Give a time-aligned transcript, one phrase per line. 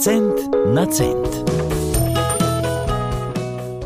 [0.00, 0.34] Cent
[0.74, 1.28] na cent.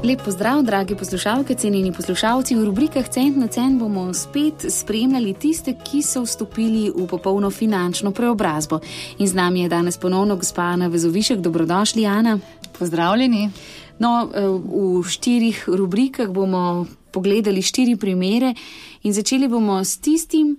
[0.05, 2.55] Lep pozdrav, dragi poslušalke, cenjeni poslušalci.
[2.55, 8.11] V rubrikah Cent na cent bomo spet spremljali tiste, ki so vstopili v popolno finančno
[8.11, 8.80] preobrazbo.
[9.18, 11.39] In z nami je danes ponovno gospa Ana Vezovišek.
[11.39, 12.39] Dobrodošli, Ana.
[12.79, 13.51] Pozdravljeni.
[13.99, 14.31] No,
[15.01, 18.55] v štirih rubrikah bomo pogledali štiri primere
[19.03, 20.57] in začeli bomo s tistim,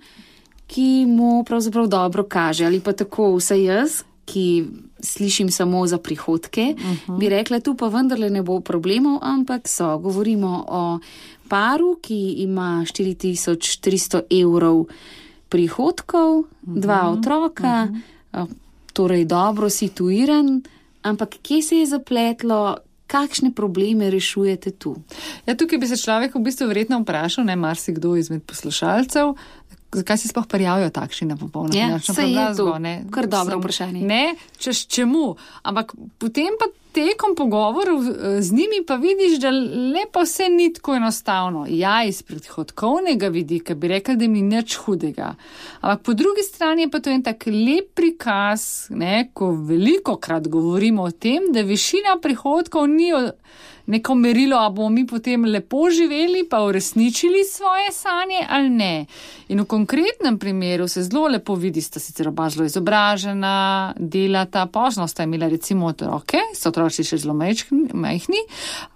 [0.66, 4.64] ki mu pravzaprav dobro kaže, ali pa tako vse jaz, ki
[5.02, 7.18] slišim samo za prihodke, uh -huh.
[7.18, 9.98] bi rekla, tu pa vendarle ne bo problemov, ampak so.
[9.98, 10.98] Govorimo o
[11.48, 14.84] paru, ki ima 4300 evrov
[15.48, 16.80] prihodkov, uh -huh.
[16.80, 17.98] dva otroka, uh
[18.38, 18.48] -huh.
[18.92, 20.62] torej dobro situiran,
[21.02, 22.76] ampak kje se je zapletlo?
[23.06, 24.96] Kakšne probleme rešujete tu?
[25.46, 29.34] Ja, tukaj bi se človek v bistvu verjetno vprašal, ne marsikdo izmed poslušalcev,
[29.92, 32.76] zakaj se sploh prijavijo takšni na popolno ja, finančno preobrazbo?
[33.10, 34.00] Kar dobro vprašanje.
[34.00, 35.34] Ne, češ čemu.
[35.62, 38.02] Ampak potem pa tekom pogovorov
[38.40, 39.50] z njimi pa vidiš, da
[39.94, 41.66] lepo vse ni tako enostavno.
[41.68, 45.34] Ja, iz prihodkovnega vidika bi rekel, da mi nič hudega.
[45.80, 50.48] Ampak po drugi strani je pa to en tak lep prikaz, ne, ko veliko krat
[50.48, 53.12] govorimo o tem, da višina prihodkov ni
[53.86, 59.06] neko merilo, a bomo mi potem lepo živeli, pa uresničili svoje sanje ali ne.
[59.48, 65.08] In v konkretnem primeru se zelo lepo vidi, sta sicer oba zelo izobražena, delata, pozno
[65.08, 68.42] sta imela recimo otroke, so otroci še zelo majhni,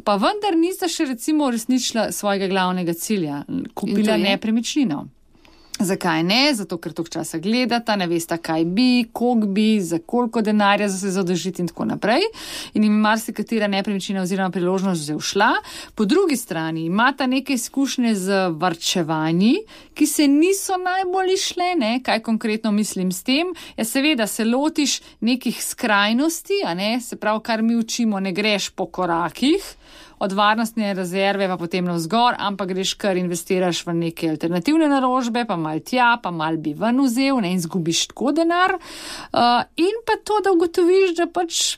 [0.05, 5.05] pa vendar nista še recimo uresničila svojega glavnega cilja, kupila nepremičnino.
[5.79, 6.55] Zakaj ne?
[6.55, 10.99] Zato, ker toliko časa gledata, ne veste, kaj bi, koliko bi, za koliko denarja za
[10.99, 12.25] se zadržiti in tako naprej.
[12.75, 15.51] In jim marsikatera nepremičnina oziroma priložnost že všla.
[15.95, 19.57] Po drugi strani imata neke izkušnje z varčevanji,
[19.95, 22.01] ki se niso najbolj išle, ne?
[22.03, 23.53] kaj konkretno mislim s tem.
[23.77, 27.01] Ja, seveda se lotiš nekih skrajnosti, ne?
[27.01, 29.77] se pravi, kar mi učimo, ne greš po korakih
[30.19, 35.57] od varnostne rezerve pa potem navzgor, ampak greš kar investiraš v neke alternativne naložbe, pa
[35.61, 38.79] mal tja, pa mal bi ven vzel ne, in zgubiš tako denar.
[38.79, 41.77] Uh, in pa to, da ugotoviš, da pač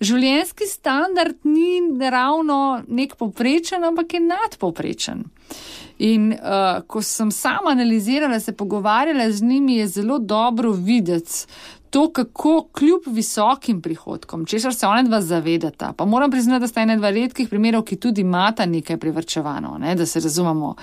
[0.00, 5.26] življenjski standard ni ravno nek poprečen, ampak je nadpoprečen.
[6.00, 11.44] In uh, ko sem sama analizirala, se pogovarjala z njimi, je zelo dobro videti
[11.90, 16.82] to, kako kljub visokim prihodkom, česar se ona dva zavedata, pa moram priznati, da sta
[16.82, 20.74] ena dva redkih primerov, ki tudi imata nekaj privrčevano, ne, da se razumemo.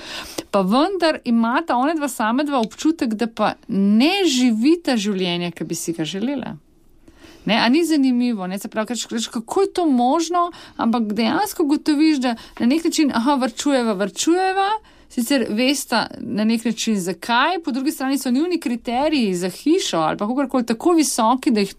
[0.52, 5.76] Pa vendar imata ona dva same dva občutek, da pa ne živita življenja, ki bi
[5.76, 6.58] si ga želela.
[7.48, 12.20] Ne, a ni zanimivo, ne, se pravi, kač, kako je to možno, ampak dejansko gotoviš,
[12.20, 14.70] da na nek način, aha, vrčujeva, vrčujeva
[15.10, 20.18] sicer veste na nek način zakaj, po drugi strani so njuni kriteriji za hišo ali
[20.18, 21.76] pa kakorkoli tako visoki, da jih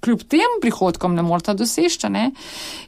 [0.00, 2.06] kljub tem prihodkom ne morata doseči.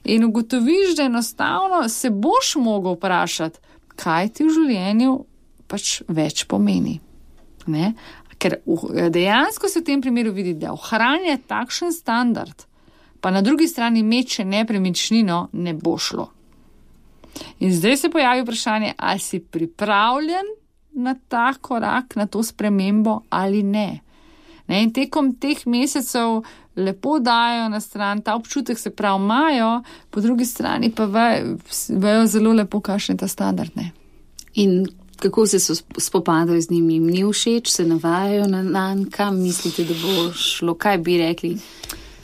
[0.04, 3.59] In ugotoviš, da enostavno se boš mogel vprašati,
[3.97, 5.19] kaj ti v življenju
[5.69, 6.99] pač več pomeni.
[7.66, 7.93] Ne?
[8.38, 8.60] Ker
[9.10, 12.65] dejansko se v tem primeru vidi, da ohranja takšen standard,
[13.20, 16.28] pa na drugi strani meče nepremičnino, ne bo šlo.
[17.61, 20.47] In zdaj se pojavi vprašanje, ali si pripravljen
[20.93, 24.01] na ta korak, na to spremembo ali ne.
[24.67, 26.43] ne in tekom teh mesecev
[26.77, 31.07] lepo dajo na stran, ta občutek se prav imajo, po drugi strani pa
[31.89, 33.71] vejo zelo lepo, kakšen je ta standard.
[33.75, 33.91] Ne.
[34.55, 34.87] In
[35.19, 39.95] kako se spopadajo z njimi, jim ni všeč, se navajajo na nan, kam mislite, da
[39.95, 41.59] bo šlo, kaj bi rekli.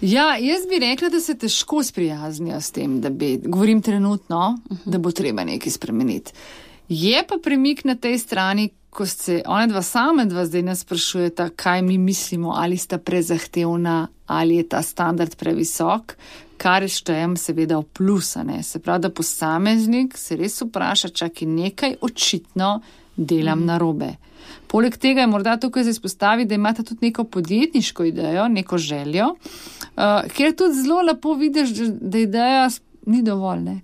[0.04, 4.76] Ja, jaz bi rekla, da se težko sprijaznijo s tem, da bi, govorim trenutno, uh
[4.76, 4.81] -huh.
[4.84, 6.32] da bo treba nekaj spremeniti.
[6.88, 11.48] Je pa premik na tej strani, ko se ona dva sama dva zdaj nas sprašujeta,
[11.56, 16.16] kaj mi mislimo, ali sta prezahtevna, ali je ta standard previsok,
[16.56, 18.62] kar štejem seveda v plusane.
[18.62, 22.81] Se pravi, da posameznik se res vpraša, čakaj nekaj očitno
[23.16, 23.64] delam -huh.
[23.64, 24.14] na robe.
[24.66, 30.31] Poleg tega je morda tukaj izpostaviti, da imate tudi neko podjetniško idejo, neko željo, uh,
[30.32, 31.70] kjer tudi zelo lepo vidiš,
[32.00, 32.70] da ideja
[33.06, 33.61] ni dovolj.
[33.61, 33.81] Ne?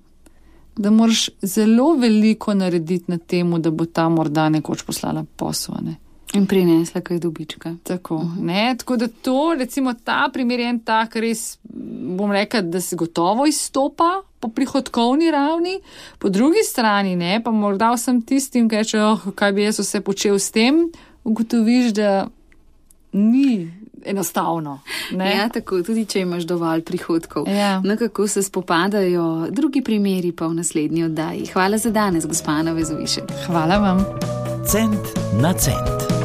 [0.76, 5.96] Da moraš zelo veliko narediti na tem, da bo ta morda nekoč poslala poslovne.
[6.34, 7.74] In prinesla kaj dobička.
[7.82, 8.78] Tako, uh -huh.
[8.78, 11.58] Tako da to, recimo, ta primer je en tak, res
[12.16, 15.80] bom rekel, da se gotovo izstopa po prihodkovni ravni,
[16.18, 20.00] po drugi strani ne, pa morda vsem tistim, ki rečejo, oh, kaj bi jaz vse
[20.00, 20.86] počel s tem,
[21.24, 22.28] ugotoviš, da
[23.12, 23.76] ni.
[24.00, 24.78] Enostavno.
[25.12, 27.44] Ja, tako tudi, če imaš dovolj prihodkov.
[27.52, 27.82] Ja.
[27.84, 31.50] No, kako se spopadajo drugi primeri, pa v naslednji oddaji.
[31.52, 33.34] Hvala za danes, gospod Vezovišek.
[33.46, 34.00] Hvala vam.
[34.64, 35.12] Cent
[35.42, 36.19] na cent.